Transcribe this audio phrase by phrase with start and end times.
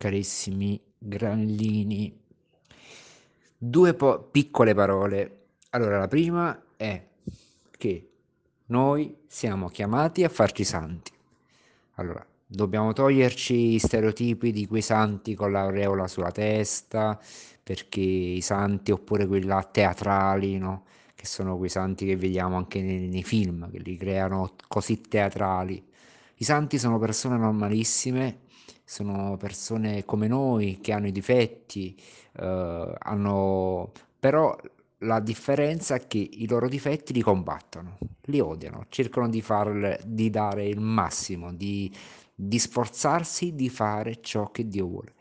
[0.00, 2.18] carissimi granellini.
[3.58, 5.48] Due po- piccole parole.
[5.70, 7.06] Allora, la prima è
[7.76, 8.08] che
[8.68, 11.12] noi siamo chiamati a farci santi.
[11.96, 17.20] Allora, dobbiamo toglierci i stereotipi di quei santi con l'aureola sulla testa,
[17.62, 20.84] perché i santi oppure quelli teatrali, no?
[21.14, 25.86] Che sono quei santi che vediamo anche nei, nei film, che li creano così teatrali.
[26.40, 28.44] I santi sono persone normalissime,
[28.82, 31.94] sono persone come noi che hanno i difetti,
[32.38, 33.92] eh, hanno...
[34.18, 34.56] però
[35.00, 40.30] la differenza è che i loro difetti li combattono, li odiano, cercano di, farle, di
[40.30, 41.94] dare il massimo, di,
[42.34, 45.14] di sforzarsi di fare ciò che Dio vuole.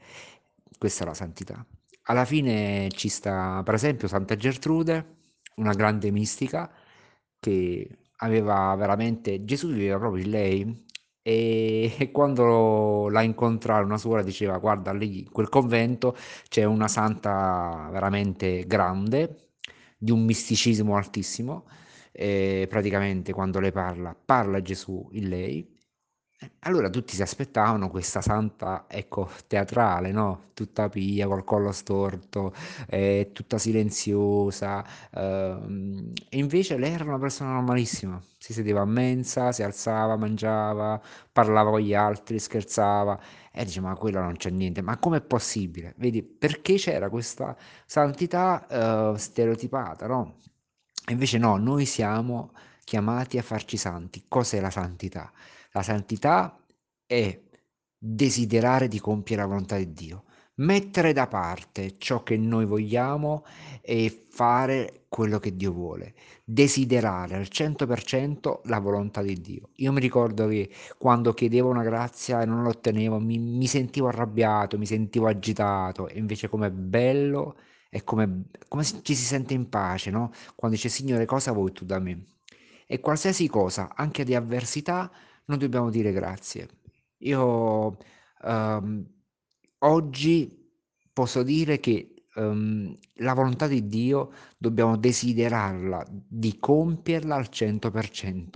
[0.77, 1.65] Questa è la santità.
[2.03, 5.17] Alla fine ci sta, per esempio, Santa Gertrude,
[5.55, 6.71] una grande mistica
[7.37, 7.89] che
[8.21, 10.87] aveva veramente, Gesù viveva proprio in lei
[11.29, 16.15] e, quando la incontrò una suora diceva guarda lì in quel convento
[16.47, 19.49] c'è una santa veramente grande
[19.97, 21.65] di un misticismo altissimo.
[22.11, 25.77] E praticamente quando lei parla parla Gesù in lei
[26.59, 30.51] allora tutti si aspettavano questa santa, ecco, teatrale, no?
[30.53, 32.53] Tutta pia, col collo storto,
[32.87, 34.83] eh, tutta silenziosa.
[35.13, 38.21] ehm, e invece lei era una persona normalissima.
[38.37, 41.01] Si sedeva a mensa, si alzava, mangiava,
[41.31, 43.19] parlava con gli altri, scherzava.
[43.51, 44.81] E dice, ma quello non c'è niente.
[44.81, 45.93] Ma com'è possibile?
[45.97, 48.65] Vedi, perché c'era questa santità,
[49.13, 50.35] eh, stereotipata, no?
[51.09, 52.51] Invece no, noi siamo
[52.83, 54.25] chiamati a farci santi.
[54.27, 55.31] Cos'è la santità?
[55.71, 56.63] La santità
[57.05, 57.39] è
[57.97, 60.23] desiderare di compiere la volontà di Dio,
[60.55, 63.45] mettere da parte ciò che noi vogliamo
[63.81, 69.69] e fare quello che Dio vuole, desiderare al 100% la volontà di Dio.
[69.75, 74.77] Io mi ricordo che quando chiedevo una grazia e non l'ottenevo, mi, mi sentivo arrabbiato,
[74.77, 77.57] mi sentivo agitato, e invece com'è bello
[77.89, 80.31] e come, come ci si sente in pace, no?
[80.55, 82.23] Quando dice Signore cosa vuoi tu da me?
[82.87, 85.11] E qualsiasi cosa, anche di avversità,
[85.49, 86.69] noi dobbiamo dire grazie.
[87.19, 87.97] Io
[88.43, 89.05] um,
[89.79, 90.71] oggi
[91.11, 98.47] posso dire che um, la volontà di Dio dobbiamo desiderarla, di compierla al 100%.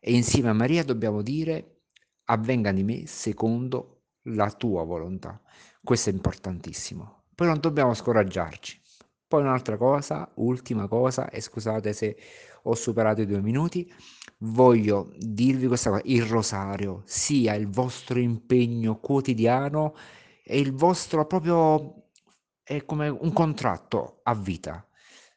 [0.00, 1.80] E insieme a Maria dobbiamo dire
[2.24, 5.40] avvenga di me secondo la tua volontà.
[5.82, 7.24] Questo è importantissimo.
[7.34, 8.80] Poi non dobbiamo scoraggiarci.
[9.28, 12.16] Poi un'altra cosa, ultima cosa, e scusate se
[12.62, 13.92] ho superato i due minuti,
[14.38, 19.94] voglio dirvi questa cosa, il rosario sia il vostro impegno quotidiano
[20.42, 22.04] e il vostro proprio,
[22.62, 24.86] è come un contratto a vita.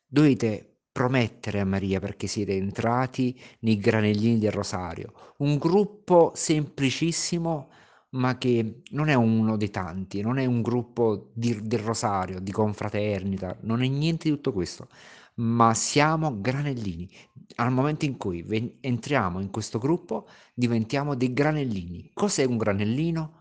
[0.05, 7.69] Dovete promettere a Maria perché siete entrati nei granellini del rosario, un gruppo semplicissimo
[8.11, 12.51] ma che non è uno dei tanti, non è un gruppo di, del rosario, di
[12.51, 14.87] confraternita, non è niente di tutto questo,
[15.35, 17.09] ma siamo granellini.
[17.55, 22.11] Al momento in cui ven- entriamo in questo gruppo diventiamo dei granellini.
[22.13, 23.39] Cos'è un granellino?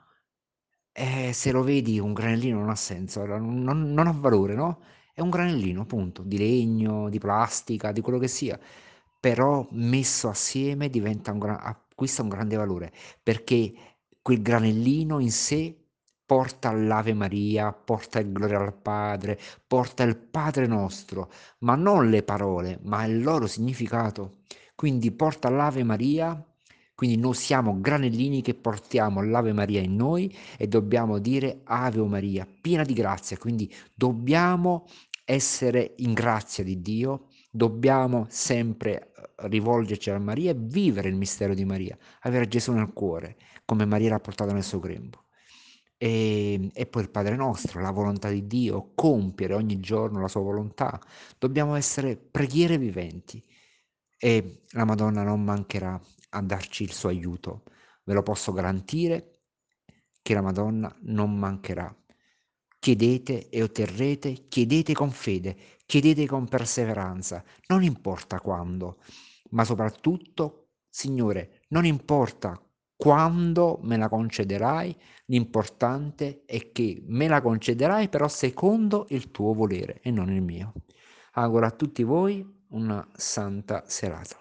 [0.92, 4.82] Eh, se lo vedi un granellino non ha senso, non, non, ha valore, no?
[5.14, 8.58] È un granellino, appunto, di legno, di plastica, di quello che sia,
[9.18, 12.92] però messo assieme diventa un gra- acquista un grande valore,
[13.22, 13.72] perché
[14.22, 15.76] quel granellino in sé
[16.24, 22.22] porta l'Ave Maria, porta il gloria al Padre, porta il Padre nostro, ma non le
[22.22, 24.42] parole, ma il loro significato.
[24.76, 26.40] Quindi porta l'Ave Maria,
[26.94, 32.46] quindi noi siamo granellini che portiamo l'Ave Maria in noi e dobbiamo dire Ave Maria,
[32.60, 34.86] piena di grazia, quindi dobbiamo
[35.24, 41.54] essere in grazia di Dio, dobbiamo sempre eh, rivolgerci a Maria e vivere il mistero
[41.54, 45.24] di Maria, avere Gesù nel cuore, come Maria l'ha portato nel suo grembo.
[45.96, 50.40] E, e, poi il Padre nostro, la volontà di Dio, compiere ogni giorno la sua
[50.40, 50.98] volontà.
[51.38, 53.44] Dobbiamo essere preghiere viventi
[54.16, 56.00] e la Madonna non mancherà
[56.30, 57.64] a darci il suo aiuto.
[58.04, 59.40] Ve lo posso garantire
[60.22, 61.94] che la Madonna non mancherà.
[62.78, 65.54] Chiedete e otterrete, chiedete con fede,
[65.90, 68.98] chiedete con perseveranza, non importa quando,
[69.50, 72.64] ma soprattutto, Signore, non importa
[72.94, 79.98] quando me la concederai, l'importante è che me la concederai però secondo il tuo volere
[80.00, 80.74] e non il mio.
[81.32, 84.38] Auguro a tutti voi una santa serata.